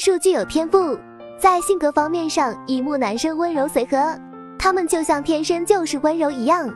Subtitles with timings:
[0.00, 0.98] 术具有天赋，
[1.38, 4.18] 在性格方面上，乙木男生温柔随和，
[4.58, 6.66] 他们就像天生就是温柔一样，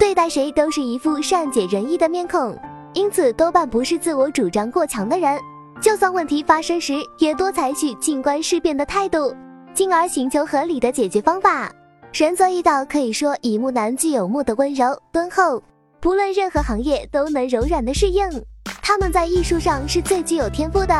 [0.00, 2.58] 对待谁都是一副善解人意的面孔，
[2.92, 5.38] 因此多半不是自我主张过强的人。
[5.80, 9.32] 就算问题发生时，也多采取静观事变的态度，
[9.72, 11.70] 进而寻求合理的解决方法。
[12.12, 15.62] 仁泽一道可以说，乙木男具有木的温柔敦厚，
[16.00, 18.28] 不论任何行业都能柔软的适应。
[18.82, 20.94] 他们在艺术上是最具有天赋的，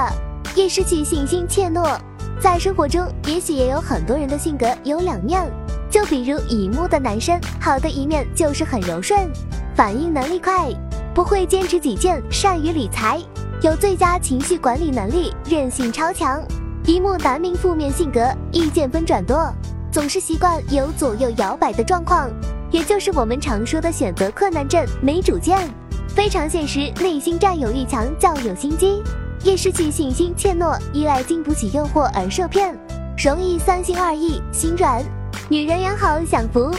[0.55, 1.99] 也失去信心怯懦。
[2.41, 5.49] 在生活中，也许也有很多人的性格有两面，
[5.91, 9.31] 就比如乙木的男生，好的一面就是很柔顺，
[9.77, 10.69] 反应能力快，
[11.15, 13.21] 不会坚持己见，善于理财。
[13.63, 16.43] 有最佳情绪管理能力，韧性超强。
[16.85, 19.55] 乙木男命负面性格，意见纷转多，
[19.93, 22.29] 总是习惯有左右摇摆的状况，
[22.73, 25.73] 也就是我们常说的选择困难症，没主见，
[26.15, 29.03] 非常现实，内心占有欲强，较有心机，
[29.43, 32.77] 易失去信心，怯懦，依赖经不起诱惑而受骗，
[33.25, 35.03] 容易三心二意，心软。
[35.49, 36.71] 女人缘好享福，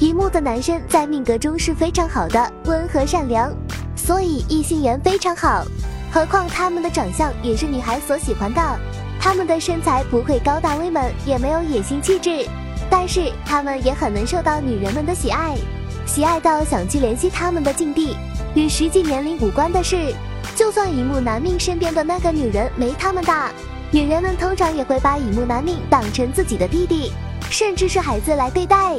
[0.00, 3.52] 乙木的男生在命格中是非常好的，温和善良，
[3.94, 5.64] 所以异性缘非常好。
[6.12, 8.60] 何况他们的长相也是女孩所喜欢的，
[9.20, 12.44] 他们的身材不会高大威猛，也没有野心气质，
[12.90, 15.56] 但是他们也很能受到女人们的喜爱，
[16.10, 18.16] 喜爱到想去联系他们的境地。
[18.56, 20.12] 与实际年龄无关的是，
[20.56, 23.52] 就算乙木男命身边的那个女人没他们大，
[23.92, 27.12] 女人们通常也会把乙木男命当成自己的弟弟，
[27.48, 28.96] 甚至是孩子来对待。